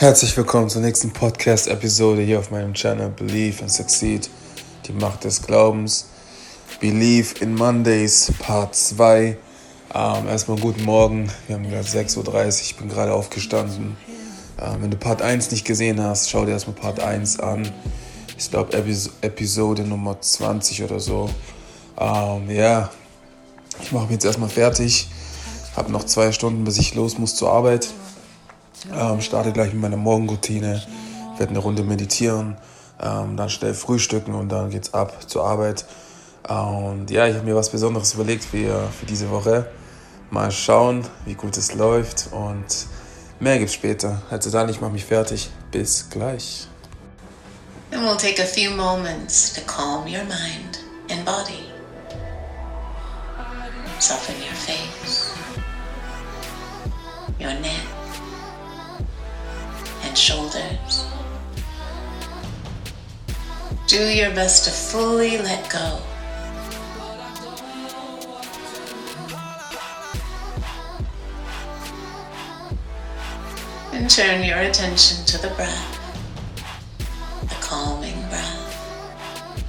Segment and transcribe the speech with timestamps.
[0.00, 4.30] Herzlich willkommen zur nächsten Podcast-Episode hier auf meinem Channel Believe and Succeed,
[4.86, 6.06] die Macht des Glaubens.
[6.78, 9.36] Believe in Mondays, Part 2.
[9.92, 13.96] Ähm, erstmal guten Morgen, wir haben gerade 6.30 Uhr, ich bin gerade aufgestanden.
[14.62, 17.68] Ähm, wenn du Part 1 nicht gesehen hast, schau dir erstmal Part 1 an.
[18.38, 21.28] Ich glaube Epis Episode Nummer 20 oder so.
[21.98, 22.88] Ähm, ja,
[23.82, 25.08] ich mache mich jetzt erstmal fertig.
[25.74, 27.88] Habe noch zwei Stunden, bis ich los muss zur Arbeit.
[28.92, 30.82] Ähm, starte gleich mit meiner Morgenroutine,
[31.36, 32.56] werde eine Runde meditieren,
[33.00, 35.84] ähm, dann schnell frühstücken und dann geht's ab zur Arbeit.
[36.48, 39.66] Und ja, ich habe mir was Besonderes überlegt für, für diese Woche.
[40.30, 42.86] Mal schauen, wie gut es läuft und
[43.40, 44.22] mehr gibt's später.
[44.30, 45.50] Also dann, ich mache mich fertig.
[45.70, 46.66] Bis gleich.
[47.90, 50.78] And we'll take a few moments to calm your mind
[51.10, 51.64] and body.
[53.98, 55.32] Soften your face,
[57.40, 57.97] your neck,
[60.18, 61.06] shoulders.
[63.86, 66.00] Do your best to fully let go.
[73.92, 76.98] And turn your attention to the breath,
[77.42, 79.64] the calming breath,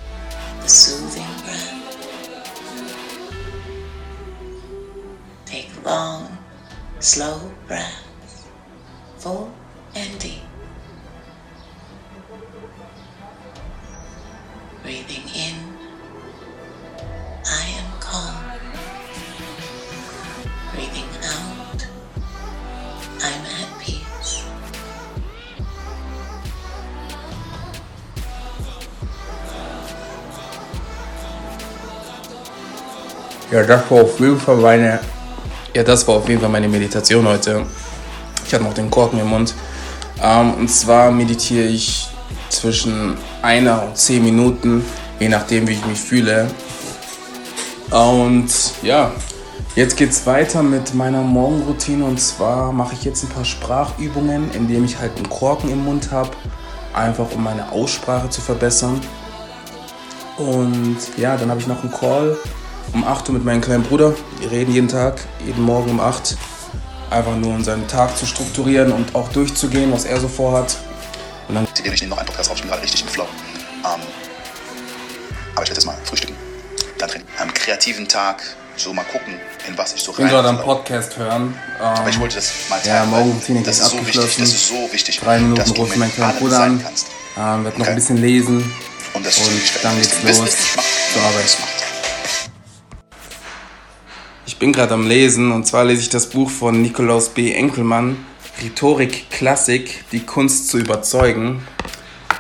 [0.62, 1.76] the soothing breath.
[5.45, 6.38] Take long,
[7.00, 7.48] slow
[33.52, 35.00] Ja, das war auf jeden Fall meine,
[35.73, 37.66] ja, das war auf jeden Fall meine Meditation heute.
[38.45, 39.55] Ich hatte noch den Korken im Mund.
[40.22, 42.09] Ähm, und zwar meditiere ich
[42.50, 44.86] zwischen einer und zehn Minuten,
[45.20, 46.48] je nachdem, wie ich mich fühle.
[47.89, 48.52] Und
[48.83, 49.11] ja,
[49.76, 52.05] jetzt geht's weiter mit meiner Morgenroutine.
[52.05, 56.11] Und zwar mache ich jetzt ein paar Sprachübungen, indem ich halt einen Korken im Mund
[56.11, 56.30] habe,
[56.93, 59.02] einfach um meine Aussprache zu verbessern.
[60.38, 62.38] Und ja, dann habe ich noch einen Call
[62.94, 64.14] um 8 Uhr mit meinem kleinen Bruder.
[64.39, 66.36] Wir reden jeden Tag, jeden Morgen um 8
[67.11, 70.77] Einfach nur um seinen Tag zu strukturieren und auch durchzugehen, was er so vorhat.
[71.48, 73.23] Und dann ich nehme noch einen Podcast auf, ich bin gerade richtig im Flow.
[73.23, 74.02] Ähm,
[75.55, 76.36] aber ich werde jetzt mal frühstücken.
[77.00, 77.27] Dann trainieren.
[77.39, 78.44] Am kreativen Tag
[78.76, 79.33] so mal gucken,
[79.67, 80.76] in was ich so ich bin gerade am reinflow.
[80.76, 81.56] Podcast hören.
[81.80, 84.38] Aber ich Ähm, wollte das mal Ja, teilen, weil Morgenroutine das ist so wichtig, das
[84.38, 86.86] ist so wichtig, drei Minuten dass du rufe ich meinen kleinen Bruder an.
[87.38, 87.89] Ähm, werd noch Okay.
[87.89, 88.71] ein bisschen lesen.
[89.16, 89.50] Und das Und
[89.83, 91.58] dann geht's los zur Arbeit.
[94.49, 97.54] Ich bin gerade am Lesen und zwar lese ich das Buch von Nikolaus B.
[97.54, 98.17] Enkelmann,
[98.60, 101.61] Rhetorik Klassik, die Kunst zu überzeugen.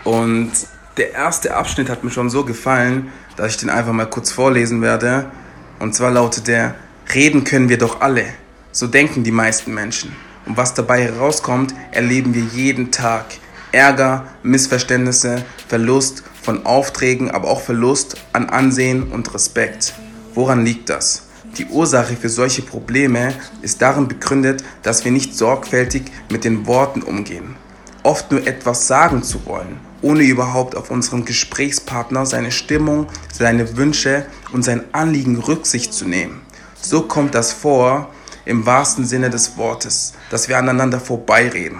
[0.05, 0.49] Und
[0.97, 4.81] der erste Abschnitt hat mir schon so gefallen, dass ich den einfach mal kurz vorlesen
[4.81, 5.29] werde.
[5.77, 6.73] Und zwar lautet der,
[7.13, 8.25] reden können wir doch alle.
[8.71, 10.15] So denken die meisten Menschen.
[10.47, 13.25] Und was dabei herauskommt, erleben wir jeden Tag.
[13.71, 19.93] Ärger, Missverständnisse, Verlust von Aufträgen, aber auch Verlust an Ansehen und Respekt.
[20.33, 21.28] Woran liegt das?
[21.57, 27.01] Die Ursache für solche Probleme ist darin begründet, dass wir nicht sorgfältig mit den Worten
[27.01, 27.55] umgehen.
[28.03, 34.25] Oft nur etwas sagen zu wollen, ohne überhaupt auf unseren Gesprächspartner seine Stimmung, seine Wünsche
[34.53, 36.41] und sein Anliegen Rücksicht zu nehmen.
[36.81, 38.09] So kommt das vor,
[38.45, 41.79] im wahrsten Sinne des Wortes, dass wir aneinander vorbeireden.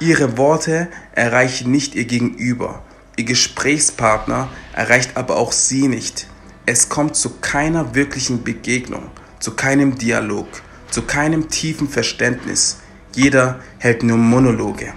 [0.00, 2.82] Ihre Worte erreichen nicht ihr Gegenüber.
[3.16, 6.26] Ihr Gesprächspartner erreicht aber auch sie nicht.
[6.64, 10.46] Es kommt zu keiner wirklichen Begegnung, zu keinem Dialog,
[10.90, 12.78] zu keinem tiefen Verständnis.
[13.16, 14.92] Jeder hält nur Monologe.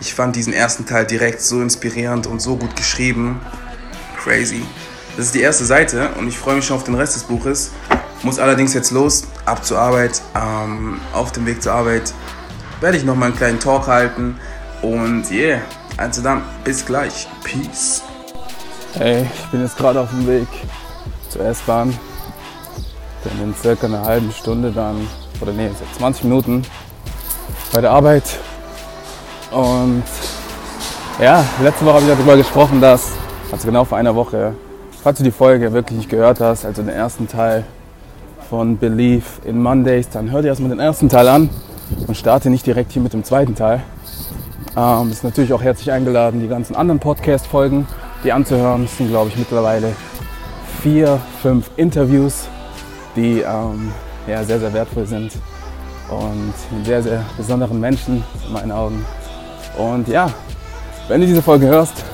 [0.00, 3.38] Ich fand diesen ersten Teil direkt so inspirierend und so gut geschrieben.
[4.16, 4.62] Crazy.
[5.14, 7.72] Das ist die erste Seite und ich freue mich schon auf den Rest des Buches.
[8.22, 10.22] Muss allerdings jetzt los, ab zur Arbeit.
[10.34, 12.14] Ähm, auf dem Weg zur Arbeit
[12.80, 14.36] werde ich noch mal einen kleinen Talk halten.
[14.80, 15.60] Und yeah,
[15.98, 17.28] also dann, bis gleich.
[17.42, 18.02] Peace.
[18.94, 20.48] Hey, ich bin jetzt gerade auf dem Weg
[21.34, 21.98] zur S-Bahn.
[23.24, 25.08] Bin in circa einer halben Stunde dann,
[25.40, 26.62] oder nee, seit 20 Minuten
[27.72, 28.38] bei der Arbeit.
[29.50, 30.04] Und
[31.20, 33.10] ja, letzte Woche habe ich darüber gesprochen, dass,
[33.50, 34.54] also genau vor einer Woche,
[35.02, 37.64] falls du die Folge wirklich nicht gehört hast, also den ersten Teil
[38.48, 41.50] von Believe in Mondays, dann hör dir erstmal den ersten Teil an
[42.06, 43.82] und starte nicht direkt hier mit dem zweiten Teil.
[44.76, 47.86] Ähm, ist natürlich auch herzlich eingeladen, die ganzen anderen Podcast-Folgen,
[48.22, 48.84] die anzuhören.
[48.84, 49.94] Es sind, glaube ich, mittlerweile
[50.82, 52.48] vier, fünf Interviews,
[53.16, 53.92] die ähm,
[54.26, 55.32] ja, sehr, sehr wertvoll sind
[56.08, 59.04] und mit sehr, sehr besonderen Menschen in meinen Augen.
[59.76, 60.30] Und ja,
[61.08, 62.04] wenn du diese Folge hörst,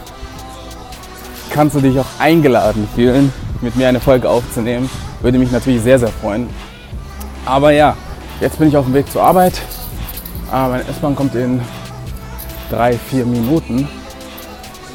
[1.50, 4.88] kannst du dich auch eingeladen fühlen, mit mir eine Folge aufzunehmen.
[5.20, 6.48] Würde mich natürlich sehr, sehr freuen.
[7.44, 7.96] Aber ja,
[8.40, 9.60] jetzt bin ich auf dem Weg zur Arbeit.
[10.50, 11.60] Ah, meine S-Bahn kommt in
[12.70, 13.88] drei, vier Minuten.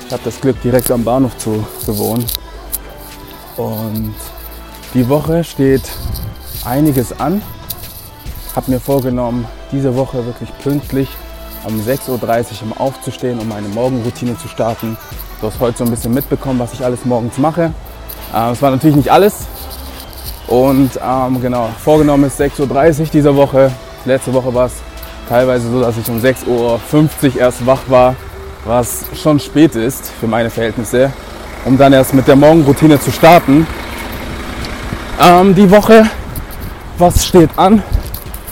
[0.07, 2.25] Ich habe das Glück, direkt am Bahnhof zu, zu wohnen.
[3.57, 4.13] Und
[4.93, 5.83] die Woche steht
[6.65, 7.41] einiges an.
[8.55, 11.09] Habe mir vorgenommen, diese Woche wirklich pünktlich
[11.65, 14.97] um 6.30 Uhr aufzustehen, um meine Morgenroutine zu starten.
[15.41, 17.73] Du hast heute so ein bisschen mitbekommen, was ich alles morgens mache.
[18.33, 19.45] Äh, es war natürlich nicht alles.
[20.47, 23.71] Und ähm, genau, vorgenommen ist 6.30 Uhr diese Woche.
[24.05, 24.73] Letzte Woche war es
[25.27, 28.15] teilweise so, dass ich um 6.50 Uhr erst wach war,
[28.63, 31.11] was schon spät ist für meine Verhältnisse,
[31.65, 33.67] um dann erst mit der Morgenroutine zu starten.
[35.21, 36.03] Ähm, die Woche,
[36.97, 37.83] was steht an?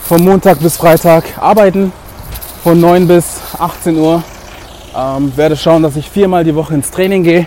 [0.02, 1.92] Von Montag bis Freitag arbeiten,
[2.62, 4.22] von 9 bis 18 Uhr.
[4.94, 7.46] Ähm, werde schauen, dass ich viermal die Woche ins Training gehe,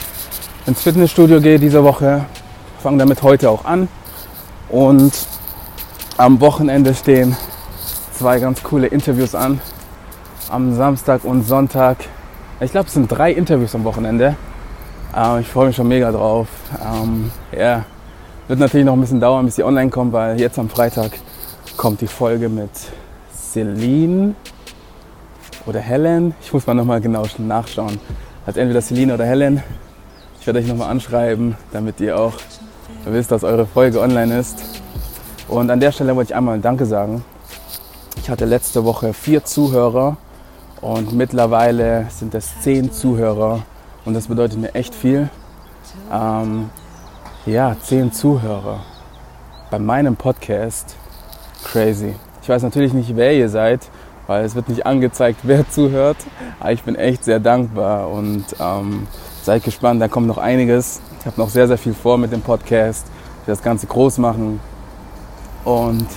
[0.66, 2.26] ins Fitnessstudio gehe diese Woche.
[2.82, 3.88] Fange damit heute auch an.
[4.70, 5.14] Und
[6.18, 7.36] am Wochenende stehen
[8.18, 9.62] zwei ganz coole Interviews an.
[10.50, 11.98] Am Samstag und Sonntag.
[12.60, 14.36] Ich glaube, es sind drei Interviews am Wochenende.
[15.16, 16.48] Ähm, ich freue mich schon mega drauf.
[16.84, 17.86] Ähm, ja,
[18.48, 21.12] wird natürlich noch ein bisschen dauern, bis sie online kommt, weil jetzt am Freitag
[21.76, 22.70] kommt die Folge mit
[23.34, 24.36] Celine
[25.66, 26.34] oder Helen.
[26.42, 28.00] Ich muss mal nochmal genau nachschauen.
[28.46, 29.62] Also entweder Celine oder Helen.
[30.40, 32.34] Ich werde euch nochmal anschreiben, damit ihr auch
[33.06, 34.64] wisst, dass eure Folge online ist.
[35.48, 37.24] Und an der Stelle wollte ich einmal Danke sagen.
[38.22, 40.18] Ich hatte letzte Woche vier Zuhörer
[40.82, 43.64] und mittlerweile sind es zehn Zuhörer
[44.08, 45.30] und das bedeutet mir echt viel.
[46.12, 46.70] Ähm,
[47.46, 48.80] ja, zehn Zuhörer
[49.70, 50.96] bei meinem Podcast.
[51.66, 52.16] Crazy.
[52.42, 53.82] Ich weiß natürlich nicht, wer ihr seid,
[54.26, 56.16] weil es wird nicht angezeigt, wer zuhört.
[56.62, 59.08] Aber ich bin echt sehr dankbar und ähm,
[59.44, 61.02] seid gespannt, da kommt noch einiges.
[61.20, 63.08] Ich habe noch sehr, sehr viel vor mit dem Podcast.
[63.42, 64.62] Ich will das Ganze groß machen.
[65.66, 66.08] Und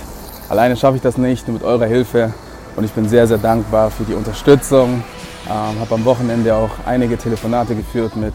[0.47, 2.33] alleine schaffe ich das nicht, nur mit eurer Hilfe.
[2.77, 5.03] Und ich bin sehr, sehr dankbar für die Unterstützung.
[5.47, 8.33] Ähm, habe am Wochenende auch einige Telefonate geführt mit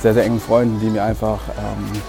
[0.00, 2.00] sehr, sehr engen Freunden, die mir einfach, ähm,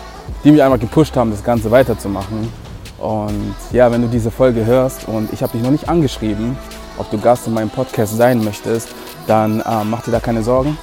[0.44, 2.52] die mich einfach gepusht haben, das Ganze weiterzumachen.
[2.98, 6.58] Und ja, wenn du diese Folge hörst und ich habe dich noch nicht angeschrieben,
[6.98, 8.90] ob du Gast in meinem Podcast sein möchtest,
[9.28, 10.78] dann ähm, mach dir da keine Sorgen.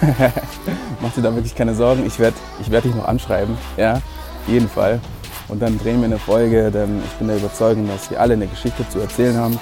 [1.00, 2.04] mach dir da wirklich keine Sorgen.
[2.06, 4.00] Ich werde ich werd dich noch anschreiben, ja,
[4.46, 5.00] jeden Fall.
[5.48, 8.46] Und dann drehen wir eine Folge, denn ich bin der Überzeugung, dass wir alle eine
[8.46, 9.58] Geschichte zu erzählen haben.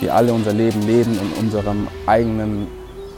[0.00, 2.66] Wir alle unser Leben leben in unserem eigenen,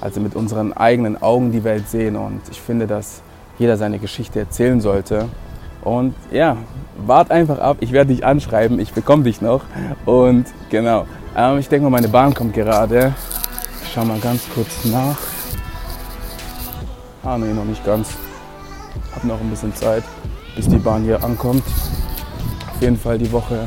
[0.07, 2.15] also mit unseren eigenen Augen die Welt sehen.
[2.15, 3.23] Und ich finde, dass
[3.59, 5.29] jeder seine Geschichte erzählen sollte.
[5.83, 6.57] Und ja,
[6.97, 7.79] wart einfach ab.
[7.81, 8.79] Ich werde dich anschreiben.
[8.79, 9.63] Ich bekomme dich noch.
[10.05, 11.07] Und genau.
[11.37, 13.15] Ähm, ich denke mal, meine Bahn kommt gerade.
[13.83, 15.19] Ich schau mal ganz kurz nach.
[17.25, 18.11] Ah, nee, noch nicht ganz.
[19.13, 20.05] Hab noch ein bisschen Zeit,
[20.55, 21.65] bis die Bahn hier ankommt.
[22.73, 23.67] Auf jeden Fall die Woche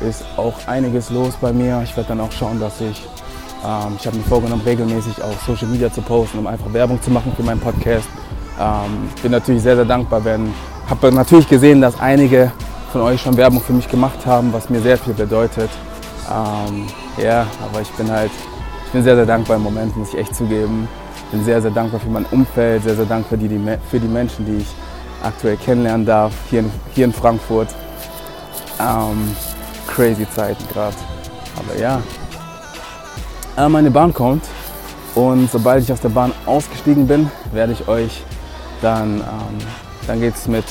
[0.00, 1.80] ist auch einiges los bei mir.
[1.84, 3.06] Ich werde dann auch schauen, dass ich,
[3.64, 7.10] ähm, ich habe mir vorgenommen, regelmäßig auf Social Media zu posten, um einfach Werbung zu
[7.10, 8.08] machen für meinen Podcast.
[8.58, 10.52] Ähm, bin natürlich sehr, sehr dankbar, wenn,
[10.88, 12.52] habe natürlich gesehen, dass einige
[12.92, 15.70] von euch schon Werbung für mich gemacht haben, was mir sehr viel bedeutet.
[16.28, 16.86] Ähm,
[17.22, 18.30] ja, aber ich bin halt,
[18.86, 20.88] ich bin sehr, sehr dankbar im Moment, muss ich echt zugeben.
[21.30, 24.44] Bin sehr, sehr dankbar für mein Umfeld, sehr, sehr dankbar für die, für die Menschen,
[24.46, 24.74] die ich
[25.22, 27.68] aktuell kennenlernen darf, hier in, hier in Frankfurt.
[28.80, 29.36] Ähm,
[29.86, 30.96] crazy Zeiten gerade.
[31.56, 32.02] Aber ja,
[33.56, 34.44] äh, meine Bahn kommt
[35.14, 38.22] und sobald ich aus der Bahn ausgestiegen bin, werde ich euch
[38.80, 39.58] dann, ähm,
[40.06, 40.64] dann geht es mit,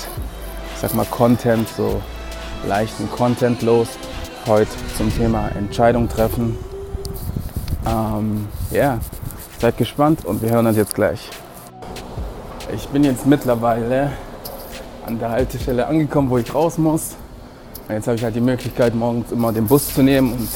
[0.73, 2.01] ich sag mal, Content, so
[2.67, 3.87] leichten Content los.
[4.47, 6.57] Heute zum Thema Entscheidung treffen.
[7.85, 8.99] Ähm, ja, yeah.
[9.59, 11.29] seid gespannt und wir hören uns jetzt gleich.
[12.73, 14.11] Ich bin jetzt mittlerweile
[15.05, 17.15] an der Haltestelle angekommen, wo ich raus muss.
[17.89, 20.49] Jetzt habe ich halt die Möglichkeit, morgens immer den Bus zu nehmen und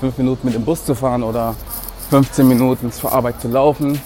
[0.00, 1.54] fünf Minuten mit dem Bus zu fahren oder
[2.08, 4.00] 15 Minuten zur Arbeit zu laufen.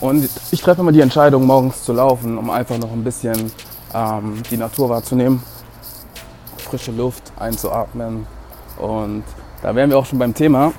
[0.00, 3.52] Und ich treffe immer die Entscheidung, morgens zu laufen, um einfach noch ein bisschen
[3.94, 5.42] ähm, die Natur wahrzunehmen,
[6.56, 8.26] frische Luft einzuatmen.
[8.78, 9.24] Und
[9.62, 10.72] da wären wir auch schon beim Thema.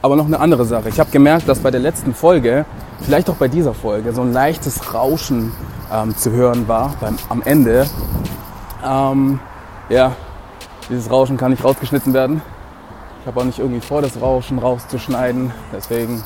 [0.00, 0.88] Aber noch eine andere Sache.
[0.88, 2.64] Ich habe gemerkt, dass bei der letzten Folge,
[3.02, 5.52] vielleicht auch bei dieser Folge, so ein leichtes Rauschen
[5.92, 7.86] ähm, zu hören war beim, am Ende.
[8.84, 9.38] Ähm,
[9.88, 10.12] ja,
[10.90, 12.42] dieses Rauschen kann nicht rausgeschnitten werden.
[13.22, 15.52] Ich habe auch nicht irgendwie vor, das Rauschen rauszuschneiden.
[15.72, 16.24] Deswegen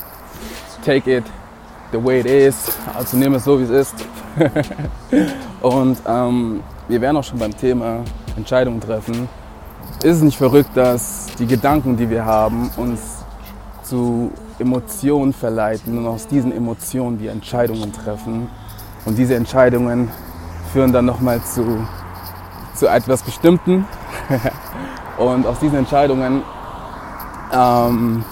[0.82, 1.24] take it
[1.92, 2.78] the way it is.
[2.96, 3.94] Also nehme es so, wie es ist.
[5.60, 7.98] Und ähm, wir wären auch schon beim Thema
[8.34, 9.28] Entscheidungen treffen.
[10.02, 13.26] Ist es nicht verrückt, dass die Gedanken, die wir haben, uns
[13.82, 18.48] zu Emotionen verleiten und aus diesen Emotionen die Entscheidungen treffen.
[19.04, 20.10] Und diese Entscheidungen
[20.72, 21.86] führen dann nochmal zu,
[22.74, 23.84] zu etwas Bestimmten.
[25.18, 26.42] und aus diesen Entscheidungen,
[27.52, 28.24] ähm,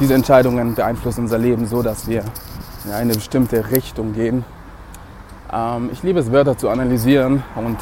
[0.00, 2.24] diese Entscheidungen beeinflussen unser Leben so, dass wir
[2.84, 4.44] in eine bestimmte Richtung gehen.
[5.52, 7.78] Ähm, ich liebe es, Wörter zu analysieren und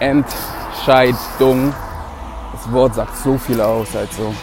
[0.00, 1.72] Entscheidung,
[2.52, 3.88] das Wort sagt so viel aus.
[3.96, 4.34] Also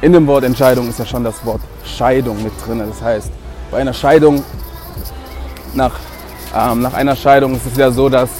[0.00, 2.78] in dem Wort Entscheidung ist ja schon das Wort Scheidung mit drin.
[2.78, 3.30] Das heißt,
[3.70, 4.44] bei einer Scheidung,
[5.74, 5.94] nach,
[6.54, 8.30] ähm, nach einer Scheidung ist es ja so, dass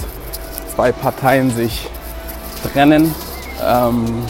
[0.74, 1.88] zwei Parteien sich
[2.72, 3.14] trennen
[3.64, 4.24] ähm,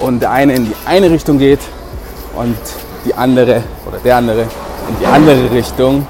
[0.00, 1.60] und der eine in die eine Richtung geht
[2.34, 2.56] und
[3.04, 6.06] die andere oder der andere in die andere Richtung.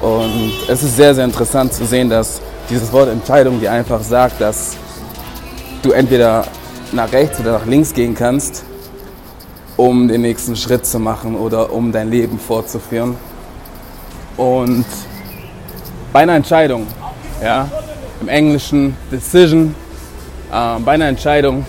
[0.00, 4.40] Und es ist sehr, sehr interessant zu sehen, dass dieses Wort Entscheidung dir einfach sagt,
[4.40, 4.76] dass
[5.82, 6.44] du entweder
[6.92, 8.64] nach rechts oder nach links gehen kannst,
[9.76, 13.16] um den nächsten Schritt zu machen oder um dein Leben fortzuführen.
[14.36, 14.84] Und
[16.12, 16.86] bei einer Entscheidung,
[17.42, 17.68] ja,
[18.20, 19.74] im Englischen Decision,
[20.52, 21.64] äh, bei einer Entscheidung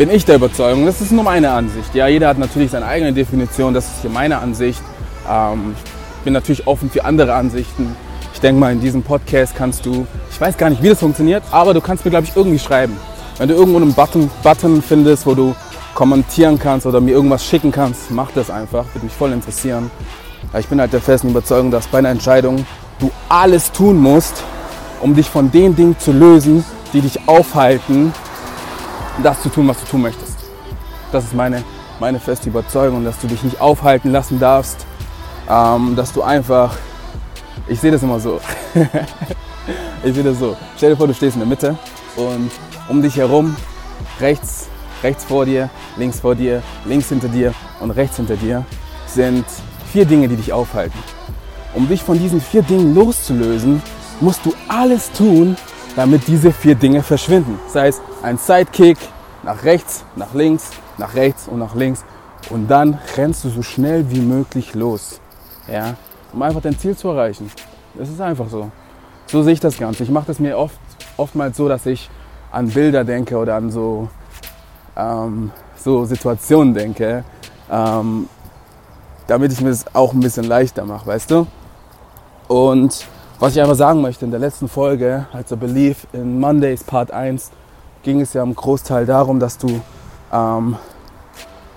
[0.00, 1.94] bin ich der Überzeugung, das ist nur meine Ansicht.
[1.94, 4.80] Ja, jeder hat natürlich seine eigene Definition, das ist hier meine Ansicht.
[5.28, 5.74] Ähm,
[6.16, 7.94] ich bin natürlich offen für andere Ansichten.
[8.32, 11.42] Ich denke mal, in diesem Podcast kannst du, ich weiß gar nicht, wie das funktioniert,
[11.50, 12.96] aber du kannst mir, glaube ich, irgendwie schreiben.
[13.36, 15.54] Wenn du irgendwo einen Button, Button findest, wo du
[15.94, 18.86] kommentieren kannst oder mir irgendwas schicken kannst, mach das einfach.
[18.94, 19.90] Würde mich voll interessieren.
[20.58, 22.64] Ich bin halt der festen Überzeugung, dass bei einer Entscheidung
[23.00, 24.44] du alles tun musst,
[25.02, 26.64] um dich von den Dingen zu lösen,
[26.94, 28.14] die dich aufhalten,
[29.22, 30.38] das zu tun, was du tun möchtest.
[31.12, 31.62] Das ist meine,
[31.98, 34.86] meine feste Überzeugung, dass du dich nicht aufhalten lassen darfst,
[35.48, 36.76] ähm, dass du einfach,
[37.68, 38.40] ich sehe das immer so,
[40.04, 41.76] ich sehe das so, stell dir vor, du stehst in der Mitte
[42.16, 42.50] und
[42.88, 43.56] um dich herum,
[44.20, 44.68] rechts,
[45.02, 48.64] rechts vor dir, links vor dir, links hinter dir und rechts hinter dir,
[49.06, 49.44] sind
[49.92, 50.98] vier Dinge, die dich aufhalten.
[51.74, 53.82] Um dich von diesen vier Dingen loszulösen,
[54.20, 55.56] musst du alles tun,
[55.96, 57.58] damit diese vier Dinge verschwinden.
[57.68, 58.98] Sei es ein Sidekick
[59.42, 62.04] nach rechts, nach links, nach rechts und nach links.
[62.50, 65.20] Und dann rennst du so schnell wie möglich los.
[65.70, 65.94] Ja?
[66.32, 67.50] Um einfach dein Ziel zu erreichen.
[67.94, 68.70] Das ist einfach so.
[69.26, 70.02] So sehe ich das Ganze.
[70.02, 70.78] Ich mache das mir oft,
[71.16, 72.10] oftmals so, dass ich
[72.50, 74.08] an Bilder denke oder an so,
[74.96, 77.24] ähm, so Situationen denke,
[77.70, 78.28] ähm,
[79.26, 81.46] damit ich mir das auch ein bisschen leichter mache, weißt du?
[82.48, 83.06] Und
[83.38, 87.52] was ich einfach sagen möchte, in der letzten Folge, also Belief in Mondays Part 1,
[88.02, 89.80] ging es ja im Großteil darum, dass du
[90.32, 90.76] ähm,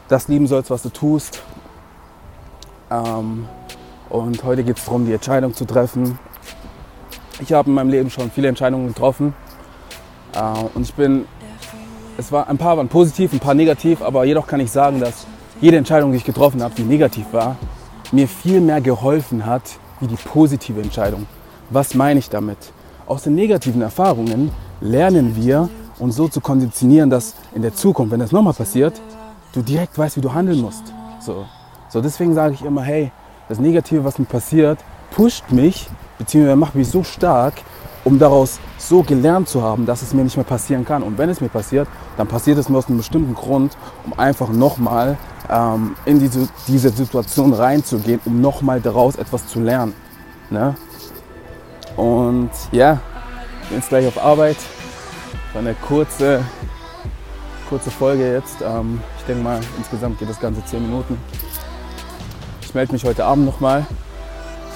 [0.08, 1.42] das lieben sollst, was du tust.
[2.90, 3.48] Ähm,
[4.10, 6.20] und heute geht es darum, die Entscheidung zu treffen.
[7.42, 9.34] Ich habe in meinem Leben schon viele Entscheidungen getroffen.
[10.34, 10.40] Äh,
[10.76, 11.26] und ich bin,
[12.18, 15.26] es war ein paar waren positiv, ein paar negativ, aber jedoch kann ich sagen, dass
[15.60, 17.58] jede Entscheidung, die ich getroffen habe, die negativ war,
[18.12, 19.64] mir viel mehr geholfen hat
[20.00, 21.26] wie die positive Entscheidung.
[21.70, 22.58] Was meine ich damit?
[23.08, 25.70] Aus den negativen Erfahrungen lernen wir,
[26.00, 29.00] uns so zu konditionieren, dass in der Zukunft, wenn das nochmal passiert,
[29.54, 30.84] du direkt weißt, wie du handeln musst.
[31.20, 31.46] So,
[31.90, 33.12] so deswegen sage ich immer, hey,
[33.50, 34.80] das Negative, was mir passiert,
[35.12, 37.54] pusht mich, beziehungsweise macht mich so stark,
[38.04, 41.04] um daraus so gelernt zu haben, dass es mir nicht mehr passieren kann.
[41.04, 44.50] Und wenn es mir passiert, dann passiert es nur aus einem bestimmten Grund, um einfach
[44.50, 45.18] nochmal
[45.50, 49.94] ähm, in diese, diese Situation reinzugehen, um nochmal daraus etwas zu lernen.
[50.50, 50.76] Ne?
[51.96, 53.00] Und ja,
[53.70, 54.58] bin jetzt gleich auf Arbeit.
[55.54, 56.44] War eine kurze,
[57.70, 58.58] kurze Folge jetzt.
[58.64, 61.16] Ähm, ich denke mal, insgesamt geht das Ganze 10 Minuten.
[62.64, 63.86] Ich melde mich heute Abend nochmal,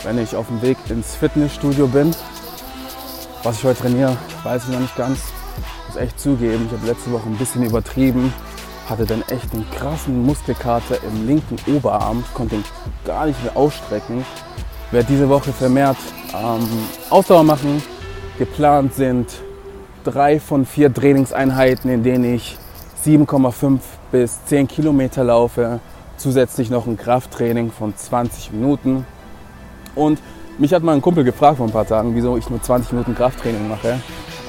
[0.03, 2.13] wenn ich auf dem Weg ins Fitnessstudio bin.
[3.41, 5.19] Was ich heute trainiere, weiß ich noch nicht ganz.
[5.57, 8.31] Ich muss echt zugeben, ich habe letzte Woche ein bisschen übertrieben.
[8.88, 12.63] Hatte dann echt einen krassen Muskelkater im linken Oberarm, konnte ihn
[13.03, 14.24] gar nicht mehr ausstrecken.
[14.91, 15.98] Werde diese Woche vermehrt
[16.36, 16.67] ähm,
[17.10, 17.81] Ausdauer machen.
[18.38, 19.27] Geplant sind
[20.07, 22.57] drei von vier Trainingseinheiten, in denen ich
[23.05, 23.79] 7,5
[24.11, 25.79] bis 10 Kilometer laufe.
[26.17, 29.05] Zusätzlich noch ein Krafttraining von 20 Minuten.
[29.95, 30.19] Und
[30.57, 33.15] mich hat mal ein Kumpel gefragt vor ein paar Tagen, wieso ich nur 20 Minuten
[33.15, 33.99] Krafttraining mache.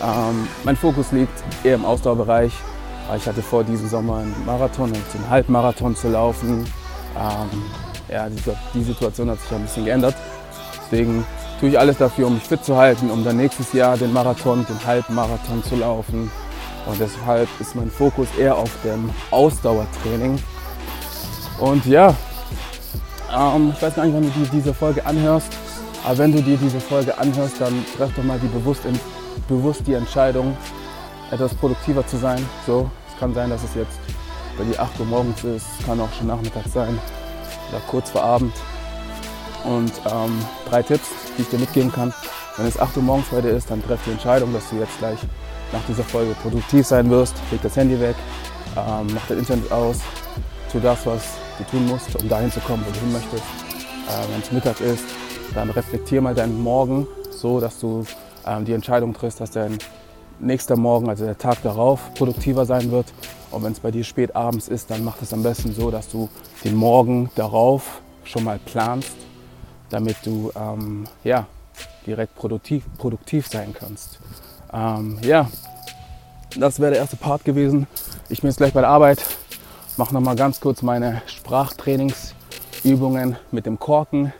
[0.02, 2.52] Ähm, mein Fokus liegt eher im Ausdauerbereich.
[3.16, 6.64] Ich hatte vor, diesen Sommer einen Marathon und einen Halbmarathon zu laufen.
[7.16, 7.62] Ähm,
[8.08, 8.40] ja, die,
[8.74, 10.14] die Situation hat sich ein bisschen geändert.
[10.84, 11.24] Deswegen
[11.60, 14.64] tue ich alles dafür, um mich fit zu halten, um dann nächstes Jahr den Marathon,
[14.66, 16.30] den Halbmarathon zu laufen.
[16.86, 20.38] Und deshalb ist mein Fokus eher auf dem Ausdauertraining.
[21.58, 22.14] Und ja,
[23.36, 25.48] ähm, ich weiß gar nicht, wann du dir diese Folge anhörst.
[26.04, 28.98] Aber wenn du dir diese Folge anhörst, dann treff doch mal die bewusst, in,
[29.48, 30.56] bewusst die Entscheidung,
[31.30, 32.44] etwas produktiver zu sein.
[32.66, 33.98] So, es kann sein, dass es jetzt
[34.56, 36.98] bei dir 8 Uhr morgens ist, kann auch schon Nachmittag sein.
[37.70, 38.54] oder kurz vor Abend.
[39.64, 40.38] Und ähm,
[40.70, 41.08] drei Tipps,
[41.38, 42.12] die ich dir mitgeben kann.
[42.56, 45.18] Wenn es 8 Uhr morgens heute ist, dann treff die Entscheidung, dass du jetzt gleich
[45.72, 47.34] nach dieser Folge produktiv sein wirst.
[47.50, 48.16] Leg das Handy weg,
[48.76, 49.98] ähm, mach das Internet aus,
[50.70, 51.22] tu das, was
[51.58, 53.44] du tun musst, um dahin zu kommen, wo du hin möchtest.
[54.08, 55.04] Äh, Wenn es Mittag ist,
[55.54, 58.04] dann reflektier mal deinen Morgen so, dass du
[58.46, 59.78] ähm, die Entscheidung triffst, dass dein
[60.40, 63.06] nächster Morgen, also der Tag darauf, produktiver sein wird.
[63.50, 66.08] Und wenn es bei dir spät abends ist, dann mach das am besten so, dass
[66.08, 66.28] du
[66.64, 69.16] den Morgen darauf schon mal planst,
[69.90, 71.46] damit du ähm, ja,
[72.06, 74.18] direkt produktiv, produktiv sein kannst.
[74.72, 75.48] Ähm, ja,
[76.56, 77.86] das wäre der erste Part gewesen.
[78.28, 79.24] Ich bin jetzt gleich bei der Arbeit,
[79.96, 84.32] mache nochmal ganz kurz meine Sprachtrainingsübungen mit dem Korken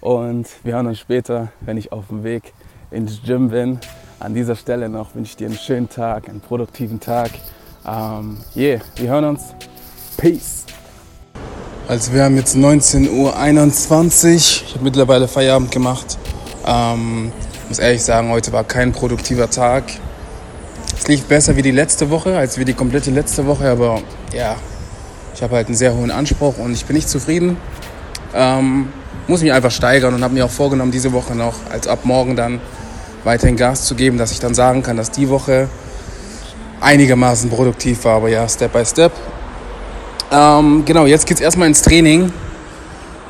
[0.00, 2.52] und wir hören uns später, wenn ich auf dem Weg
[2.90, 3.78] ins Gym bin.
[4.20, 7.30] An dieser Stelle noch wünsche ich dir einen schönen Tag, einen produktiven Tag.
[7.86, 9.54] Ähm, yeah, wir hören uns.
[10.16, 10.64] Peace.
[11.86, 14.36] Also wir haben jetzt 19.21 Uhr.
[14.36, 16.16] Ich habe mittlerweile Feierabend gemacht.
[16.66, 17.30] Ähm,
[17.68, 19.84] muss ehrlich sagen, heute war kein produktiver Tag.
[20.98, 24.00] Es lief besser wie die letzte Woche, als wie die komplette letzte Woche, aber
[24.32, 24.56] ja,
[25.34, 27.58] ich habe halt einen sehr hohen Anspruch und ich bin nicht zufrieden.
[28.34, 28.88] Ähm,
[29.26, 32.34] muss mich einfach steigern und habe mir auch vorgenommen, diese Woche noch, als ab morgen
[32.34, 32.60] dann
[33.24, 35.68] weiterhin Gas zu geben, dass ich dann sagen kann, dass die Woche
[36.80, 39.12] einigermaßen produktiv war, aber ja, Step by Step.
[40.30, 42.32] Ähm, genau, jetzt geht's erstmal ins Training.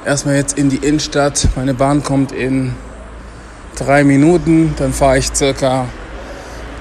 [0.05, 1.49] Erstmal jetzt in die Innenstadt.
[1.57, 2.75] Meine Bahn kommt in
[3.77, 4.75] drei Minuten.
[4.79, 5.87] Dann fahre ich circa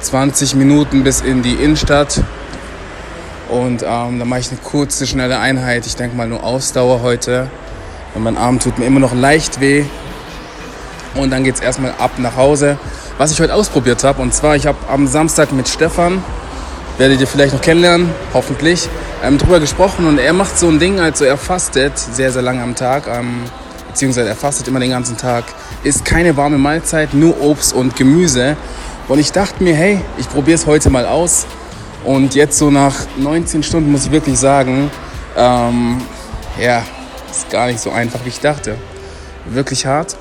[0.01, 2.21] 20 Minuten bis in die Innenstadt.
[3.49, 5.85] Und ähm, dann mache ich eine kurze, schnelle Einheit.
[5.85, 7.49] Ich denke mal nur Ausdauer heute.
[8.15, 9.85] Und mein Arm tut mir immer noch leicht weh.
[11.15, 12.77] Und dann geht's erstmal ab nach Hause.
[13.17, 16.23] Was ich heute ausprobiert habe, und zwar, ich habe am Samstag mit Stefan,
[16.97, 18.87] werdet ihr vielleicht noch kennenlernen, hoffentlich,
[19.23, 20.05] ähm, drüber gesprochen.
[20.05, 23.07] Und er macht so ein Ding, also er fastet sehr, sehr lange am Tag.
[23.07, 23.43] Ähm,
[23.89, 25.43] beziehungsweise er fastet immer den ganzen Tag,
[25.83, 28.57] isst keine warme Mahlzeit, nur Obst und Gemüse.
[29.07, 31.45] Und ich dachte mir, hey, ich probiere es heute mal aus.
[32.03, 34.91] Und jetzt so nach 19 Stunden muss ich wirklich sagen,
[35.37, 36.01] ähm,
[36.59, 36.83] ja,
[37.29, 38.75] ist gar nicht so einfach, wie ich dachte.
[39.45, 40.15] Wirklich hart.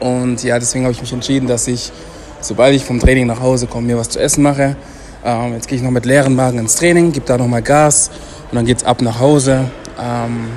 [0.00, 1.92] Und ja, deswegen habe ich mich entschieden, dass ich,
[2.40, 4.76] sobald ich vom Training nach Hause komme, mir was zu essen mache.
[5.24, 8.10] Ähm, jetzt gehe ich noch mit leeren Magen ins Training, gebe da nochmal Gas
[8.50, 9.70] und dann geht es ab nach Hause.
[9.98, 10.48] Ähm,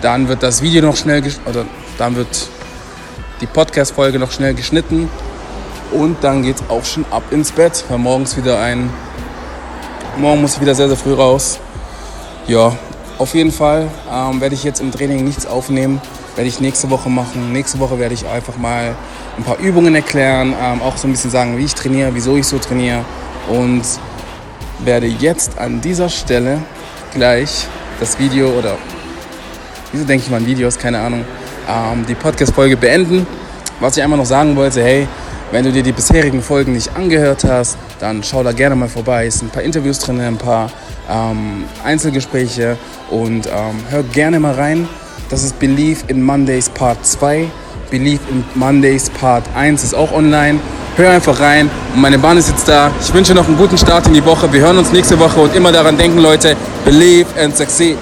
[0.00, 1.66] dann wird das Video noch schnell, oder
[1.98, 2.48] dann wird
[3.42, 5.10] die Podcast-Folge noch schnell geschnitten.
[5.92, 8.90] Und dann geht es auch schon ab ins Bett, weil morgens wieder ein.
[10.16, 11.58] Morgen muss ich wieder sehr, sehr früh raus.
[12.46, 12.72] Ja,
[13.18, 16.00] auf jeden Fall ähm, werde ich jetzt im Training nichts aufnehmen.
[16.36, 17.52] Werde ich nächste Woche machen.
[17.52, 18.94] Nächste Woche werde ich einfach mal
[19.36, 22.46] ein paar Übungen erklären, ähm, auch so ein bisschen sagen, wie ich trainiere, wieso ich
[22.46, 23.04] so trainiere.
[23.48, 23.82] Und
[24.84, 26.58] werde jetzt an dieser Stelle
[27.12, 27.66] gleich
[27.98, 28.76] das Video oder
[29.92, 31.24] wieso denke ich mal an Videos, keine Ahnung,
[31.68, 33.26] ähm, die Podcast-Folge beenden.
[33.80, 35.06] Was ich einmal noch sagen wollte, hey,
[35.52, 39.26] wenn du dir die bisherigen Folgen nicht angehört hast, dann schau da gerne mal vorbei.
[39.26, 40.70] Es sind ein paar Interviews drin, ein paar
[41.10, 42.76] ähm, Einzelgespräche
[43.10, 44.88] und ähm, hör gerne mal rein.
[45.28, 47.48] Das ist Believe in Mondays Part 2.
[47.90, 50.60] Believe in Mondays Part 1 ist auch online.
[51.00, 52.90] Hör einfach rein und meine Bahn ist jetzt da.
[53.00, 54.52] Ich wünsche noch einen guten Start in die Woche.
[54.52, 57.96] Wir hören uns nächste Woche und immer daran denken, Leute, believe and succeed.